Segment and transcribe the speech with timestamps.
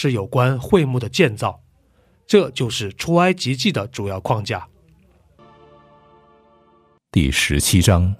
[0.00, 1.60] 是有关会幕的建造，
[2.24, 4.64] 这就是出埃及记的主要框架。
[7.10, 8.14] 第十七章，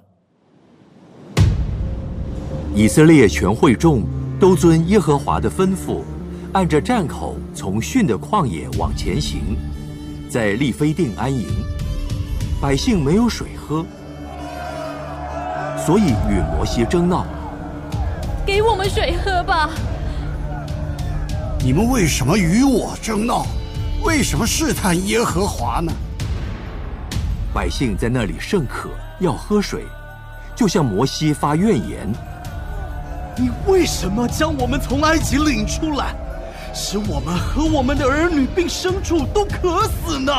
[2.75, 4.03] 以色列全会众
[4.37, 6.01] 都遵耶和华的吩咐，
[6.51, 9.39] 按着站口从逊的旷野往前行，
[10.29, 11.47] 在利非定安营。
[12.61, 13.85] 百姓没有水喝，
[15.85, 17.25] 所以与摩西争闹
[18.45, 19.69] ：“给我们水喝吧！”
[21.61, 23.45] 你们为什么与我争闹？
[24.05, 25.91] 为什么试探耶和华呢？
[27.53, 29.85] 百姓在那里甚渴，要喝水，
[30.55, 32.09] 就向摩西发怨言
[33.37, 36.15] ：“你为什么将我们从埃及领出来，
[36.73, 40.31] 使我们和我们的儿女并牲畜都渴死呢？”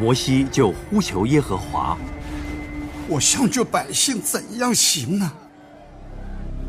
[0.00, 1.96] 摩西就呼求耶和华
[3.06, 5.30] ：“我向这百姓怎样行呢？”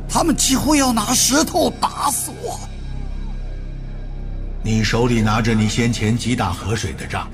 [0.10, 2.60] 他们几乎要拿石头打死我。
[4.64, 7.30] 你手里拿着你先前击打河水的杖，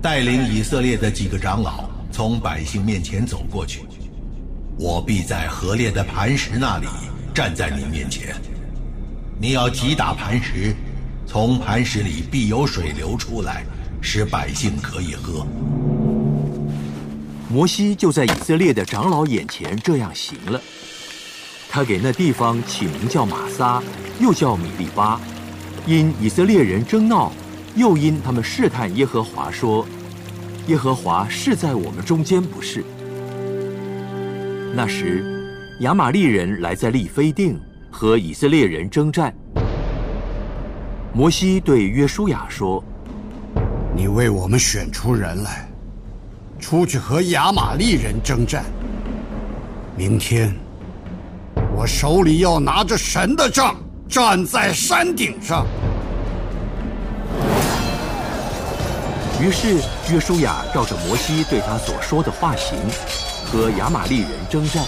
[0.00, 3.84] 带领以色列的几个长老从百姓面前走过去。
[4.78, 6.86] 我必在河裂的磐石那里
[7.34, 8.34] 站在你面前。
[9.38, 10.74] 你要击打磐石，
[11.26, 13.64] 从磐石里必有水流出来，
[14.00, 15.46] 使百姓可以喝。
[17.48, 20.60] 摩西就在以色列的长老眼前这样行了。
[21.76, 23.82] 他给那地方起名叫马撒，
[24.18, 25.20] 又叫米利巴，
[25.84, 27.30] 因以色列人争闹，
[27.74, 29.86] 又因他们试探耶和华，说
[30.68, 32.82] ：“耶和华是在我们中间，不是？”
[34.74, 35.22] 那时，
[35.80, 37.60] 亚玛利人来在利非定
[37.90, 39.34] 和以色列人征战。
[41.12, 42.82] 摩西对约书亚说
[43.94, 45.68] ：“你为我们选出人来，
[46.58, 48.64] 出去和亚玛利人征战。
[49.94, 50.56] 明天。”
[51.78, 53.76] 我手里要拿着神的杖，
[54.08, 55.66] 站在山顶上。
[59.38, 59.76] 于是
[60.10, 62.78] 约书亚照着摩西对他所说的话行，
[63.44, 64.82] 和亚玛利人征战。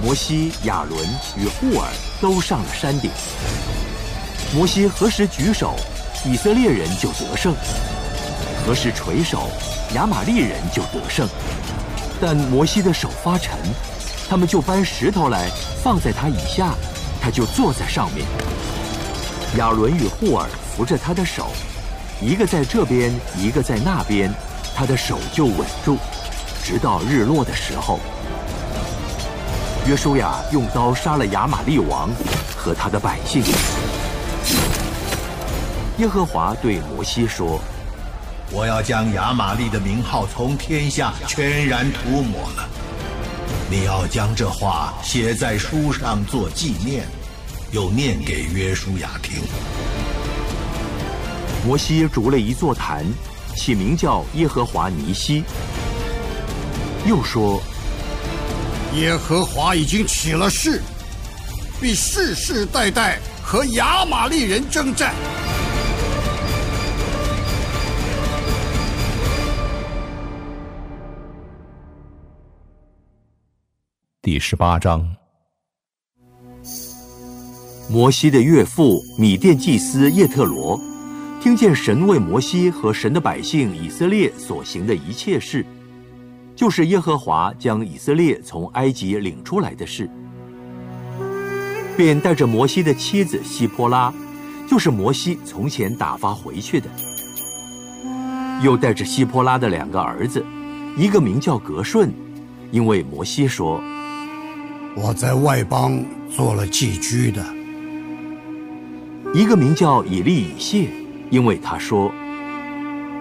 [0.00, 1.04] 摩西、亚伦
[1.36, 1.88] 与户尔
[2.20, 3.10] 都上了山顶。
[4.54, 5.74] 摩西何时举手，
[6.24, 7.52] 以色列人就得胜；
[8.64, 9.50] 何时垂手，
[9.96, 11.28] 亚玛利人就得胜。
[12.20, 13.58] 但摩西的手发沉。
[14.28, 15.48] 他们就搬石头来
[15.82, 16.74] 放在他以下，
[17.20, 18.26] 他就坐在上面。
[19.56, 21.48] 亚伦与户尔扶着他的手，
[22.20, 24.32] 一个在这边，一个在那边，
[24.74, 25.96] 他的手就稳住，
[26.64, 28.00] 直到日落的时候。
[29.86, 32.10] 约书亚用刀杀了亚玛利王
[32.56, 33.44] 和他的百姓。
[35.98, 37.60] 耶和华对摩西说
[38.50, 42.68] ：“我要将亚玛利的名号从天下全然涂抹了。”
[43.68, 47.04] 你要将这话写在书上做纪念，
[47.72, 49.42] 又念给约书亚听。
[51.66, 53.04] 摩西筑了一座坛，
[53.56, 55.42] 起名叫耶和华尼西。
[57.04, 57.60] 又说：
[58.94, 60.80] 耶和华已经起了誓，
[61.80, 65.12] 必世世代代和亚玛利人征战。
[74.26, 75.08] 第十八章，
[77.88, 80.76] 摩西的岳父米甸祭司叶特罗，
[81.40, 85.64] 听见神为摩西和神的百姓以色列所行的一切事，
[86.56, 90.10] 就是耶和华将以色列从埃及领出来的事，
[91.96, 94.12] 便带着摩西的妻子希波拉，
[94.68, 96.90] 就是摩西从前打发回去的，
[98.60, 100.44] 又带着希波拉的两个儿子，
[100.96, 102.12] 一个名叫格顺，
[102.72, 103.80] 因为摩西说。
[104.98, 106.02] 我在外邦
[106.34, 107.44] 做了寄居的，
[109.34, 110.88] 一个名叫以利以谢，
[111.28, 112.10] 因为他说：“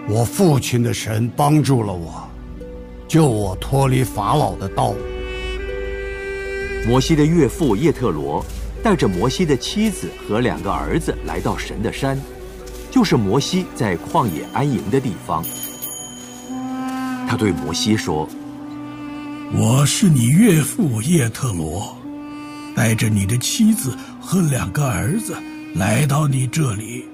[0.08, 2.26] 我父亲的神帮助了我，
[3.10, 4.94] 救我脱离法老的刀。”
[6.88, 8.44] 摩西的岳父叶特罗
[8.82, 12.18] 带着摩西的妻子和两个儿子来到神的山，
[12.90, 15.44] 就是摩西在旷野安营的地方。
[17.28, 18.26] 他对摩西说
[19.54, 21.96] ：“我是你岳父叶特罗，
[22.76, 25.38] 带着你的妻子和两个儿子
[25.76, 27.06] 来到你这里。”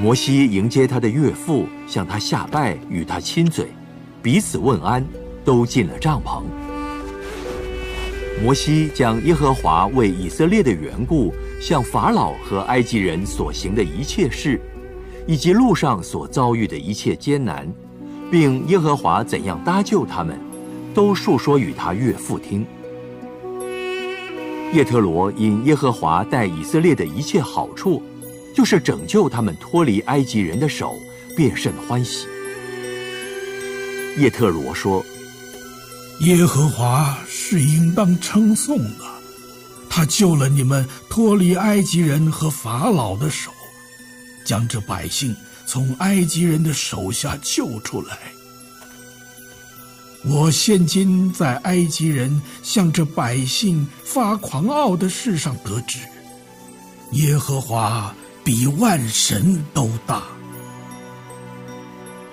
[0.00, 3.68] 摩西迎接他的岳父，向他下拜，与他亲嘴，
[4.22, 5.04] 彼此问安，
[5.44, 6.42] 都进了帐篷。
[8.42, 14.58] 摩西将耶和华为以色列的缘故向法老和埃及人所行的一切事，
[15.26, 17.70] 以及路上所遭遇的一切艰难，
[18.32, 20.40] 并耶和华怎样搭救他们，
[20.94, 22.66] 都述说与他岳父听。
[24.72, 28.02] 叶特罗因耶和华待以色列的一切好处，
[28.56, 30.94] 就是拯救他们脱离埃及人的手，
[31.36, 32.26] 便甚欢喜。
[34.16, 35.04] 叶特罗说。
[36.20, 39.04] 耶和华是应当称颂的，
[39.90, 43.50] 他救了你们脱离埃及人和法老的手，
[44.44, 45.34] 将这百姓
[45.66, 48.18] 从埃及人的手下救出来。
[50.24, 55.98] 我现今在埃及人向这百姓发狂傲的事上得知，
[57.12, 58.14] 耶和华
[58.44, 60.22] 比万神都大。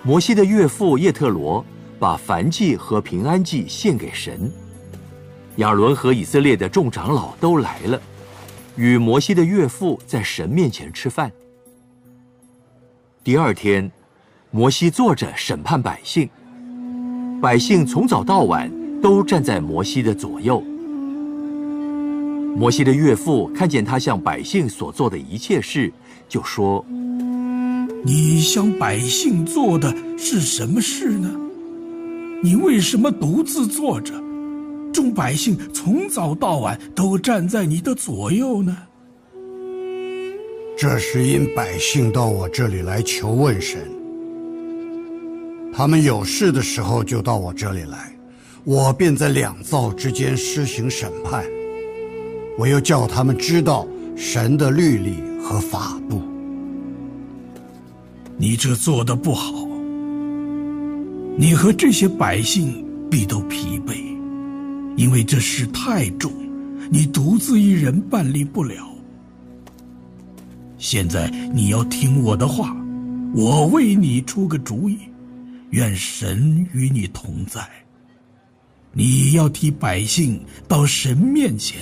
[0.03, 1.65] 摩西的岳父叶特罗。
[1.99, 4.49] 把燔祭和平安祭献给神。
[5.57, 8.01] 亚伦和以色列的众长老都来了，
[8.77, 11.29] 与摩西的岳父在神面前吃饭。
[13.29, 13.91] 第二天，
[14.49, 16.27] 摩西坐着审判百姓，
[17.39, 18.71] 百姓从早到晚
[19.03, 20.59] 都站在摩西的左右。
[22.57, 25.93] 摩西的岳父看见他向百姓所做的一切事，
[26.27, 26.83] 就说
[28.03, 31.29] ：“你向百姓做的是什么事呢？”
[32.41, 34.11] 你为什么独自坐着？
[34.91, 38.75] 众百姓从早到晚都站在你的左右呢？
[40.81, 43.81] 这是因百姓到我这里来求问神，
[45.73, 48.09] 他们有事的时候就到我这里来，
[48.63, 51.43] 我便在两造之间施行审判。
[52.57, 53.85] 我又叫他们知道
[54.15, 56.21] 神的律例和法度。
[58.37, 59.51] 你这做的不好。
[61.35, 63.95] 你和这些百姓必都疲惫，
[64.95, 66.31] 因为这事太重，
[66.89, 68.88] 你独自一人办理不了。
[70.79, 72.73] 现在你要听我的话，
[73.35, 74.97] 我为你出个主意，
[75.71, 77.61] 愿神与你同在。
[78.93, 81.81] 你要替百姓到神面前，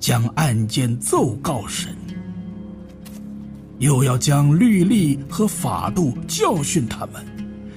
[0.00, 1.94] 将案件奏告神，
[3.78, 7.24] 又要将律例和法度教训他们。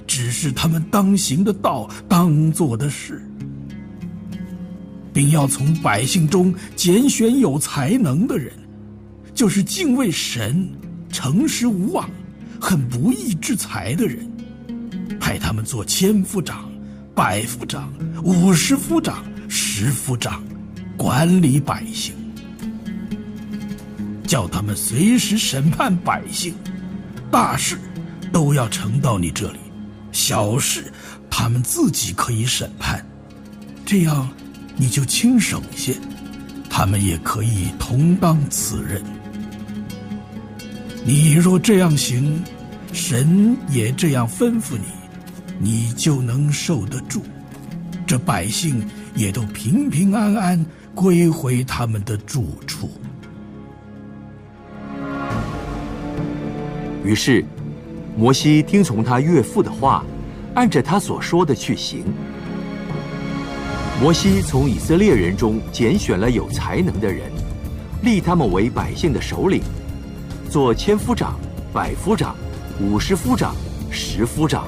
[0.06, 3.22] 只是他们当行的道，当做的事，
[5.12, 8.52] 并要从百姓中拣选有才能的人，
[9.42, 10.70] 就是敬畏神、
[11.10, 12.08] 诚实无妄、
[12.60, 14.24] 很不义之财的人，
[15.18, 16.70] 派他们做千夫长、
[17.12, 20.44] 百夫长、五十夫长、十夫长，
[20.96, 22.14] 管理百姓，
[24.24, 26.54] 叫他们随时审判百姓，
[27.28, 27.76] 大事
[28.32, 29.58] 都要呈到你这里。
[30.12, 30.84] 小事，
[31.28, 33.04] 他们自己可以审判，
[33.84, 34.30] 这样
[34.76, 35.96] 你就轻省些，
[36.70, 39.02] 他们也可以同当此任。
[41.04, 42.42] 你若这样行，
[42.92, 44.86] 神也这样吩咐你，
[45.58, 47.22] 你就能受得住，
[48.06, 52.90] 这百姓也都平平安安归回他们的住处。
[57.04, 57.44] 于是。
[58.14, 60.04] 摩西听从他岳父的话，
[60.54, 62.04] 按着他所说的去行。
[64.02, 67.32] 摩西从以色列人中拣选了有才能的人，
[68.02, 69.62] 立他们为百姓的首领，
[70.52, 71.40] 做千夫长、
[71.72, 72.36] 百夫长、
[72.78, 73.54] 五十夫长、
[73.90, 74.66] 十夫长。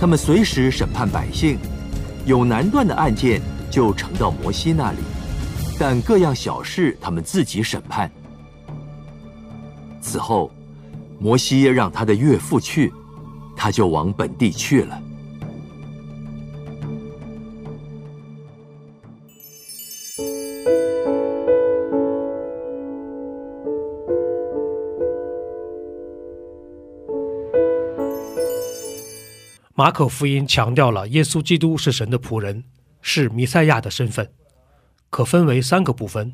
[0.00, 1.56] 他们随时审判百姓，
[2.24, 3.40] 有难断的案件
[3.70, 4.98] 就呈到摩西那里，
[5.78, 8.10] 但各样小事他们自己审判。
[10.00, 10.50] 此后。
[11.18, 12.92] 摩西让他的岳父去，
[13.56, 15.00] 他就往本地去了。
[29.78, 32.64] 马可福音强调了耶稣基督是神的仆人，
[33.02, 34.32] 是弥赛亚的身份，
[35.10, 36.32] 可分为三个部分。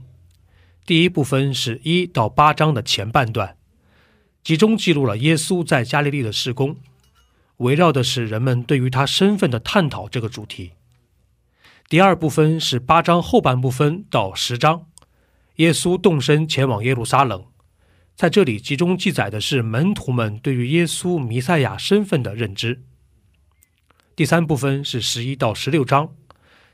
[0.87, 3.57] 第一部分是一到八章的前半段，
[4.45, 6.77] 集中记录了耶稣在加利利的施工，
[7.57, 10.75] 围绕的是人们对于他身份的探讨这个主题。
[11.89, 14.87] 第二部分是八章后半部分到十章，
[15.57, 17.45] 耶稣动身前往耶路撒冷，
[18.15, 22.85] 在这里集中记载的是门徒们对于耶稣弥赛亚身份的认知。
[24.23, 26.09] 第三部分是十一到十六章，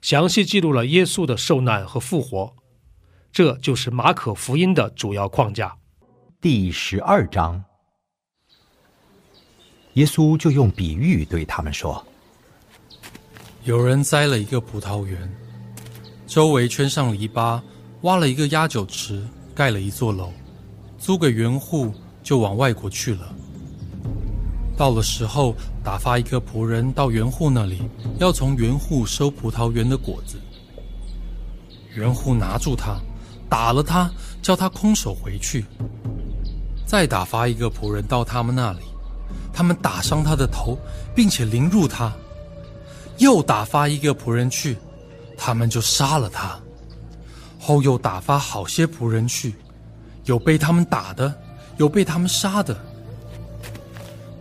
[0.02, 2.54] 详细记录了耶稣的受难和复活，
[3.32, 5.74] 这就是马可福音的主要框架。
[6.42, 7.64] 第十二章，
[9.94, 12.06] 耶稣就用比喻对他们说。
[13.64, 15.34] 有人栽了一个葡萄园，
[16.26, 17.58] 周围圈上篱笆，
[18.02, 20.30] 挖了一个压酒池，盖了一座楼，
[20.98, 23.34] 租给园户，就往外国去了。
[24.76, 25.56] 到了时候，
[25.88, 27.80] 打发一个仆人到园户那里，
[28.18, 30.36] 要从园户收葡萄园的果子。
[31.94, 33.00] 园户拿住他，
[33.48, 34.10] 打了他，
[34.42, 35.64] 叫他空手回去。
[36.84, 38.80] 再打发一个仆人到他们那里，
[39.50, 40.78] 他们打伤他的头，
[41.14, 42.12] 并且凌辱他。
[43.16, 44.76] 又打发一个仆人去，
[45.38, 46.54] 他们就杀了他。
[47.58, 49.54] 后又打发好些仆人去，
[50.26, 51.34] 有被他们打的，
[51.78, 52.76] 有被他们杀的。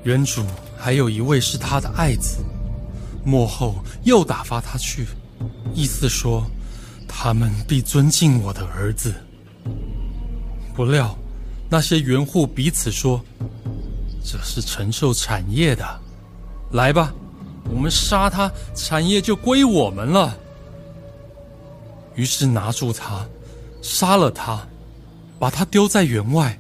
[0.04, 0.44] 原主
[0.78, 2.38] 还有一位是他的爱子，
[3.26, 5.08] 幕后又打发他去，
[5.74, 6.46] 意思说，
[7.08, 9.14] 他们必尊敬我的儿子。
[10.76, 11.18] 不料
[11.70, 13.20] 那些园户彼此说
[14.24, 16.00] ：“这是承受产业的，
[16.72, 17.14] 来吧。”
[17.70, 20.38] 我们杀他，产业就归我们了。
[22.16, 23.28] 于是拿住他，
[23.82, 24.66] 杀了他，
[25.38, 26.58] 把他丢在园外。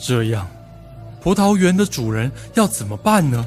[0.00, 0.48] 这样，
[1.28, 3.44] 葡萄园的主人要怎么办呢？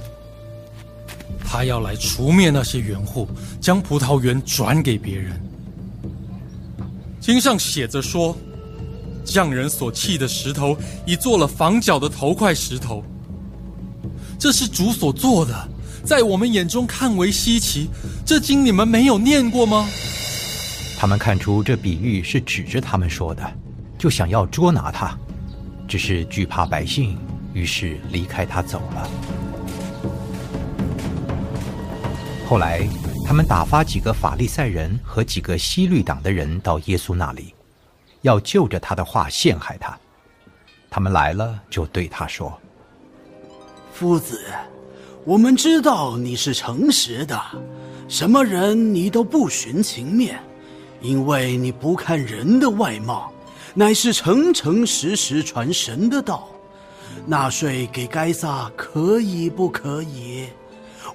[1.43, 3.27] 他要来除灭那些园户，
[3.59, 5.41] 将葡萄园转给别人。
[7.19, 8.37] 经上写着说
[9.25, 13.03] ：“匠人所砌的石头，已做了房角的头块石头。”
[14.37, 15.67] 这是主所做的，
[16.05, 17.89] 在我们眼中看为稀奇。
[18.23, 19.89] 这经你们没有念过吗？
[20.99, 23.41] 他们看出这比喻是指着他们说的，
[23.97, 25.17] 就想要捉拿他，
[25.87, 27.17] 只是惧怕百姓，
[27.53, 29.09] 于是离开他走了。
[32.47, 32.87] 后来，
[33.25, 37.53] 他们打发几个法利赛人和几个西律党的人到耶稣那里，
[38.21, 39.97] 要就着他的话陷害他。
[40.89, 42.59] 他们来了，就对他说。
[43.93, 44.43] 夫子，
[45.23, 47.41] 我们知道你是诚实的，
[48.09, 50.37] 什么人你都不寻情面，
[51.01, 53.31] 因为你不看人的外貌，
[53.73, 56.49] 乃是诚诚实实传神的道。
[57.25, 60.47] 纳税给该撒可以不可以？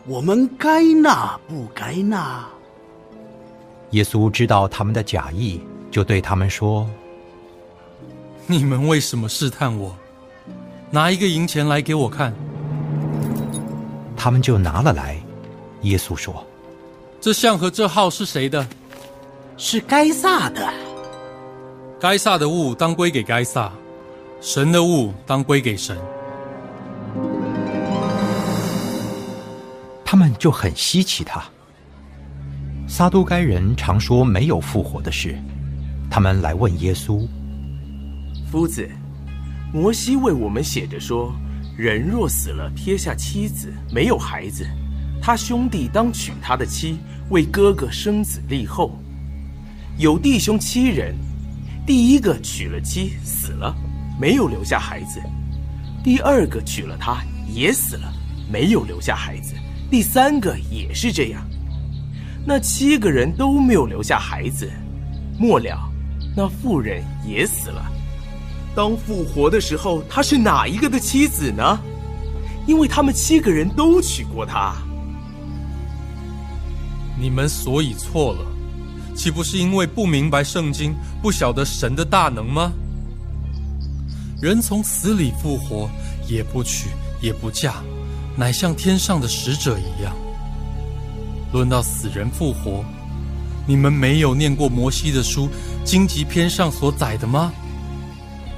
[0.06, 2.44] 我们该纳不该纳？
[3.90, 5.60] 耶稣知道他们的假意，
[5.90, 6.88] 就对他们说
[8.46, 9.96] ：“你们为什么试探我？
[10.90, 12.32] 拿一个银钱来给我看。”
[14.16, 15.20] 他们就拿了来。
[15.82, 16.44] 耶稣说
[17.20, 18.66] ：“这像和这号是谁的？
[19.56, 20.68] 是该撒的。
[21.98, 23.72] 该撒的物当归给该撒，
[24.40, 25.96] 神的物当归给神。”
[30.04, 31.42] 他们就很稀奇他。
[32.88, 35.36] 撒都该人常说没有复活的事，
[36.08, 37.26] 他们来问耶稣
[38.50, 38.88] ：“夫子，
[39.72, 41.34] 摩西为我们写着说。”
[41.76, 44.66] 人若死了，撇下妻子，没有孩子，
[45.20, 46.96] 他兄弟当娶他的妻，
[47.28, 48.98] 为哥哥生子立后。
[49.98, 51.14] 有弟兄七人，
[51.86, 53.76] 第一个娶了妻，死了，
[54.18, 55.20] 没有留下孩子；
[56.02, 58.12] 第二个娶了她，也死了，
[58.50, 59.54] 没有留下孩子；
[59.90, 61.42] 第三个也是这样。
[62.46, 64.70] 那七个人都没有留下孩子，
[65.38, 65.78] 末了，
[66.36, 67.84] 那妇人也死了。
[68.74, 71.78] 当复活的时候，她是哪一个的妻子呢？
[72.66, 74.74] 因为他们七个人都娶过她。
[77.18, 78.46] 你们所以错了，
[79.14, 82.72] 岂不是因为不明白圣经，不晓得神的大能吗？
[84.38, 85.88] 人从死里复活，
[86.28, 86.90] 也不娶
[87.22, 87.76] 也不嫁，
[88.36, 90.14] 乃像天上的使者一样。
[91.52, 92.84] 论到死人复活，
[93.66, 95.48] 你们没有念过摩西的书
[95.84, 97.50] 荆棘篇上所载的吗？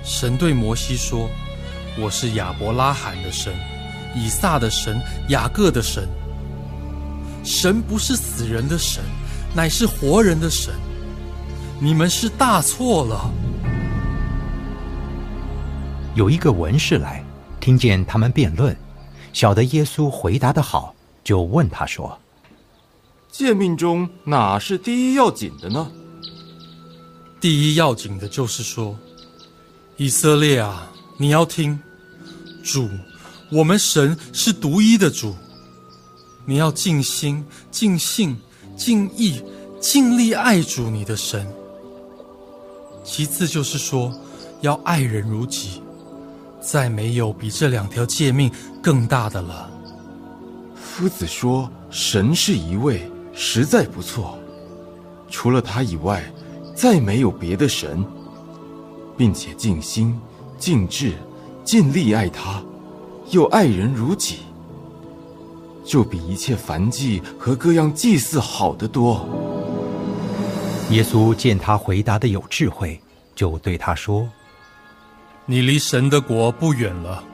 [0.03, 1.29] 神对摩西说
[1.97, 3.55] ：“我是亚伯拉罕的神，
[4.17, 6.09] 以撒的神，雅各的神。
[7.45, 9.01] 神不是死人的神，
[9.55, 10.75] 乃是活人的神。
[11.79, 13.31] 你们是大错了。”
[16.19, 17.25] 有一个文士来，
[17.61, 18.77] 听见他们辩论，
[19.33, 22.19] 晓得耶稣回答的好，就问他说
[23.31, 25.89] ：“诫命中哪是第一要紧的呢？”
[27.41, 28.99] 第一要紧的就是说，
[29.97, 31.79] 以色列啊，你要听，
[32.65, 32.89] 主，
[33.53, 35.37] 我们神是独一的主，
[36.45, 38.37] 你要尽心、尽性、
[38.77, 39.41] 尽意、
[39.81, 41.47] 尽力爱主你的神。
[43.05, 44.13] 其次就是说，
[44.63, 45.81] 要爱人如己，
[46.61, 48.51] 再没有比这两条诫命
[48.83, 49.71] 更大的了。
[50.75, 54.39] 夫子说：“神是一位，实在不错。
[55.31, 56.25] 除了他以外，
[56.75, 58.05] 再没有别的神，
[59.17, 60.19] 并且尽心、
[60.59, 61.15] 尽智、
[61.65, 62.63] 尽力爱他，
[63.31, 64.39] 又爱人如己，
[65.85, 69.29] 就比一切凡祭和各样祭祀好得多。”
[70.91, 72.99] 耶稣见他回答的有智慧，
[73.35, 74.27] 就对他说
[75.51, 77.25] ：“你离神的国不远了。”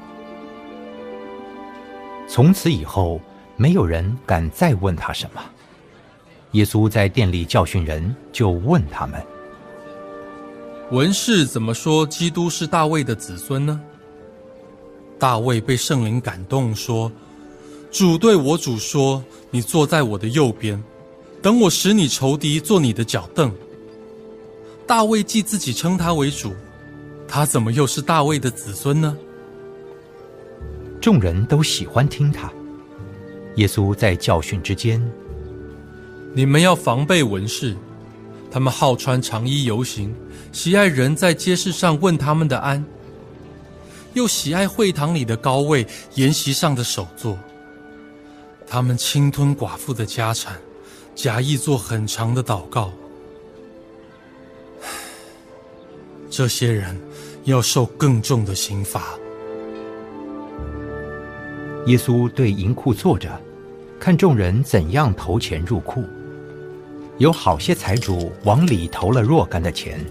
[2.28, 3.20] 从此以后，
[3.56, 5.42] 没有人敢再问他什么。
[6.52, 9.20] 耶稣在店里教训人，就问他们
[10.92, 13.80] ：“文士怎么说基督是大卫的子孙呢？”
[15.18, 17.10] 大卫被圣灵感动，说
[17.90, 20.80] ：“主对我主说，你坐在我的右边。”
[21.42, 23.52] 等我使你仇敌做你的脚凳。
[24.86, 26.54] 大卫既自己称他为主，
[27.26, 29.16] 他怎么又是大卫的子孙呢？
[31.00, 32.52] 众人都喜欢听他。
[33.56, 35.00] 耶稣在教训之间，
[36.34, 37.76] 你们要防备文士，
[38.50, 40.14] 他们好穿长衣游行，
[40.52, 42.84] 喜爱人在街市上问他们的安，
[44.14, 47.38] 又喜爱会堂里的高位、筵席上的首座。
[48.66, 50.56] 他们侵吞寡妇的家产。
[51.14, 52.90] 假意做很长的祷告，
[56.36, 57.00] 这些人
[57.44, 59.16] 要受更重的刑罚。
[61.86, 63.40] 耶稣对银库坐着，
[64.00, 66.02] 看众人怎样投钱入库。
[67.18, 70.04] 有好些财主往里投了若干的钱，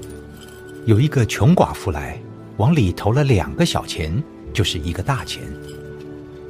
[0.86, 2.18] 有一个穷寡妇来，
[2.56, 5.44] 往里投了两个小钱，就是一个大钱。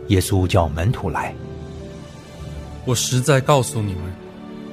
[0.09, 1.33] 耶稣叫门徒来，
[2.85, 4.03] 我实在告诉你们。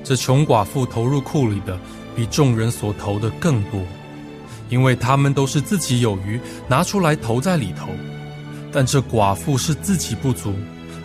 [0.05, 1.79] 这穷寡妇投入库里的，
[2.15, 3.81] 比众人所投的更多，
[4.71, 7.89] 因为他们都是自己有余，拿出来投在里头。
[8.73, 10.55] 但这寡妇是自己不足，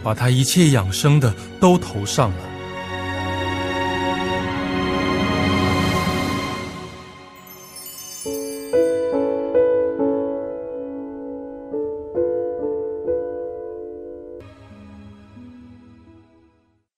[0.03, 2.37] 把她一切养生的都投上了。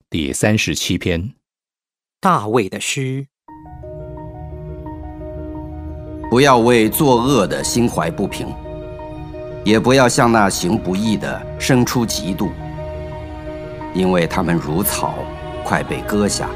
[0.09, 1.33] 第三十七篇。
[2.19, 3.27] 大卫的诗：
[6.29, 8.47] 不要为作恶的心怀不平，
[9.63, 12.49] 也不要向那行不义的生出嫉妒，
[13.93, 15.13] 因为他们如草，
[15.63, 16.47] 快被割下；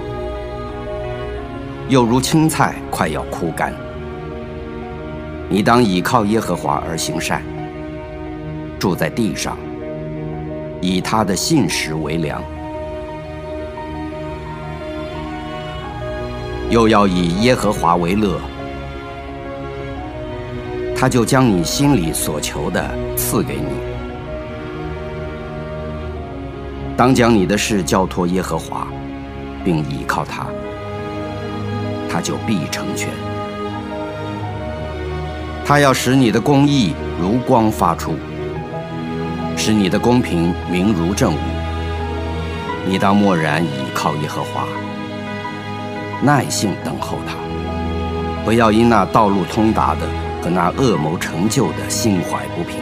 [1.88, 3.74] 又如青菜，快要枯干。
[5.48, 7.42] 你当倚靠耶和华而行善，
[8.78, 9.58] 住在地上，
[10.82, 12.44] 以他的信实为粮。
[16.70, 18.38] 又要以耶和华为乐，
[21.02, 22.88] 他就将你心里所求的
[23.18, 23.66] 赐给你。
[26.96, 28.86] 当将你的事交托耶和华，
[29.66, 30.46] 并倚靠他，
[32.08, 33.10] 他就必成全。
[35.66, 38.14] 他要使你的公义如光发出，
[39.58, 41.40] 使你的公平明如正午。
[42.86, 44.68] 你当默然倚靠耶和华。
[46.22, 47.34] 耐性等候他，
[48.46, 50.02] 不要因那道路通达的
[50.42, 52.80] 和那恶谋成就的心怀不平。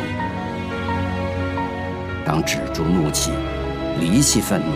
[2.26, 3.32] 当止住怒气，
[4.00, 4.72] 离弃愤怒，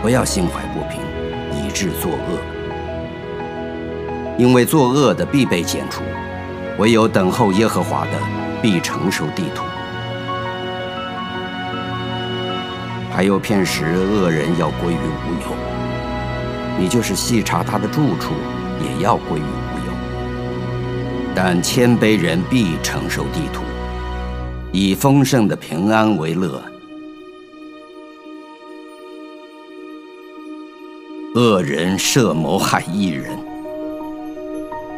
[0.00, 1.00] 不要心怀不平，
[1.52, 2.38] 以致作恶。
[4.38, 6.02] 因为作恶的必被剪除，
[6.78, 8.12] 唯有等候耶和华的，
[8.62, 9.62] 必承受地土。
[13.12, 15.56] 还有片时，恶人要归于无有。
[16.76, 18.32] 你就是细查他的住处，
[18.80, 19.63] 也要归于无。
[21.34, 23.62] 但谦卑人必承受地土，
[24.70, 26.62] 以丰盛的平安为乐。
[31.34, 33.36] 恶人设谋害一人，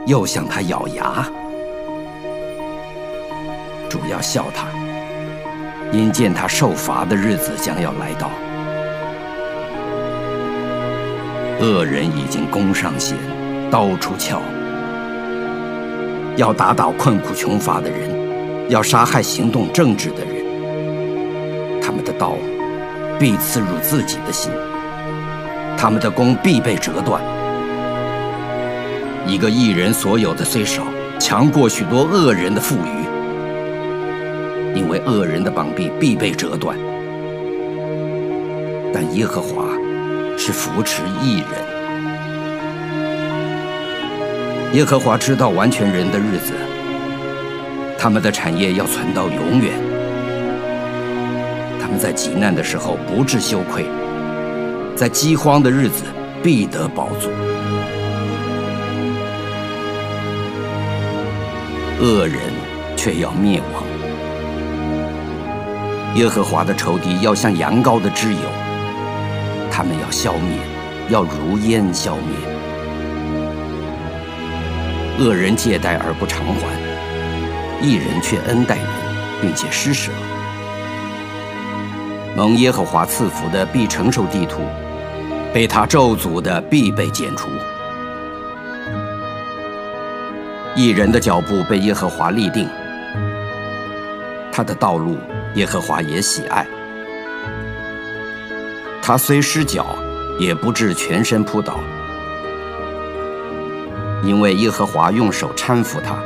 [0.07, 1.27] 又向他咬牙，
[3.89, 4.67] 主要笑他，
[5.91, 8.31] 因见他受罚的日子将要来到。
[11.59, 13.17] 恶人已经弓上弦，
[13.71, 14.43] 刀出鞘，
[16.37, 18.11] 要打倒困苦穷乏的人，
[18.69, 21.81] 要杀害行动正直的人。
[21.81, 22.37] 他们的刀
[23.19, 24.53] 必刺入自己的心，
[25.79, 27.23] 他们的弓必被折断。
[29.27, 30.83] 一个艺人所有的虽少，
[31.19, 33.05] 强过许多恶人的富余，
[34.79, 36.77] 因为恶人的膀臂必被折断，
[38.93, 39.69] 但耶和华
[40.37, 41.76] 是扶持艺人。
[44.73, 46.53] 耶和华知道完全人的日子，
[47.99, 49.73] 他们的产业要存到永远，
[51.81, 53.87] 他们在极难的时候不致羞愧，
[54.95, 56.05] 在饥荒的日子
[56.43, 57.31] 必得饱足。
[61.99, 62.39] 恶人
[62.97, 63.83] 却要灭亡，
[66.17, 68.41] 耶和华的仇敌要像羊羔的脂油，
[69.71, 70.59] 他们要消灭，
[71.09, 72.56] 要如烟消灭。
[75.19, 78.87] 恶人借贷而不偿还，一人却恩待人，
[79.41, 80.13] 并且施舍。
[82.37, 84.61] 蒙耶和华赐福的必承受地土，
[85.55, 87.49] 被他咒诅的必被剪除。
[90.75, 92.69] 一人的脚步被耶和华立定，
[94.53, 95.17] 他的道路
[95.55, 96.67] 耶和华也喜爱。
[99.01, 99.97] 他虽失脚，
[100.39, 101.79] 也不至全身扑倒，
[104.27, 106.19] 因为耶和华用手搀扶他。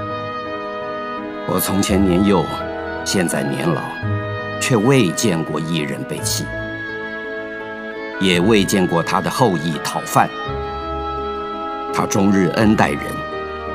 [1.46, 2.44] 我从前年幼，
[3.04, 3.82] 现在年老，
[4.58, 6.46] 却未见过一人被弃，
[8.18, 10.28] 也未见过他的后裔讨饭。
[11.92, 13.02] 他终日恩待人，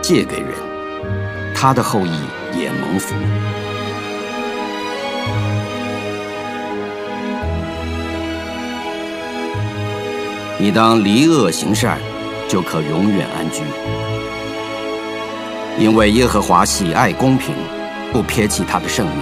[0.01, 0.49] 借给人，
[1.53, 2.19] 他的后裔
[2.57, 3.13] 也蒙福。
[10.57, 11.99] 你当离恶行善，
[12.47, 13.62] 就可永远安居。
[15.77, 17.53] 因为耶和华喜爱公平，
[18.13, 19.17] 不撇弃他的圣命。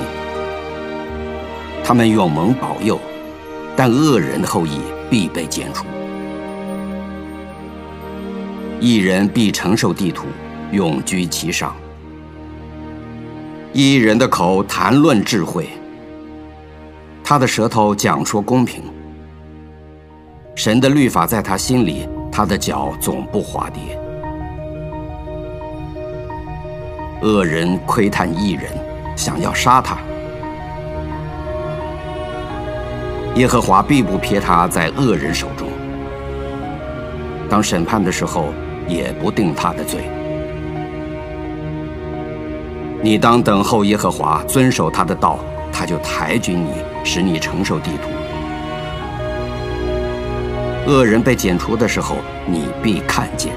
[1.83, 2.99] 他们永蒙保佑，
[3.75, 5.85] 但恶人的后裔必被剪除。
[8.79, 10.27] 一人必承受地土，
[10.71, 11.75] 永居其上。
[13.71, 15.67] 一人的口谈论智慧，
[17.23, 18.83] 他的舌头讲说公平。
[20.55, 23.95] 神的律法在他心里，他的脚总不滑跌。
[27.21, 28.63] 恶人窥探异人，
[29.15, 29.97] 想要杀他。
[33.35, 35.67] 耶和华必不撇他在恶人手中。
[37.47, 38.45] 当审判的时候，
[38.87, 40.01] 也不定他的罪。
[42.99, 45.37] 你当等候耶和华，遵守他的道，
[45.71, 46.71] 他就抬举你，
[47.03, 48.22] 使你承受地土。
[50.85, 53.53] 恶人被剪除的时候，你必看见。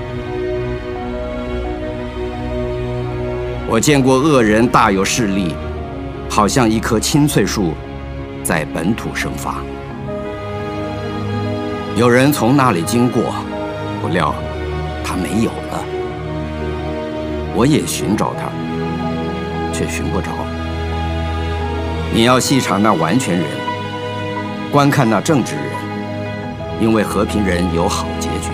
[3.69, 5.55] 我见过恶人大有势力，
[6.31, 7.75] 好像一棵青翠树，
[8.45, 9.57] 在本土生发。
[11.97, 13.35] 有人从那里经过，
[14.01, 14.33] 不料
[15.03, 15.85] 他没有了。
[17.57, 18.47] 我也寻找他，
[19.73, 20.29] 却寻不着。
[22.15, 23.45] 你要细查那完全人，
[24.71, 25.65] 观看那正直人，
[26.81, 28.51] 因为和平人有好结局。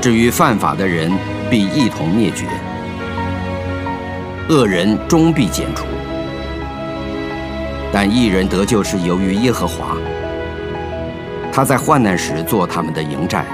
[0.00, 1.12] 至于犯法的人，
[1.50, 2.46] 必一同灭绝。
[4.48, 5.86] 恶人终必剪除，
[7.92, 9.96] 但一人得救是由于耶和华。
[11.52, 13.44] 他在患难时做他们的营寨，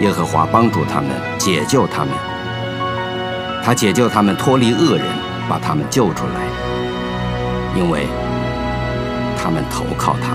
[0.00, 2.10] 耶和华帮助他们，解救他们。
[3.62, 5.06] 他解救他们脱离恶人，
[5.48, 6.40] 把他们救出来，
[7.76, 8.06] 因为
[9.36, 10.34] 他们投靠他。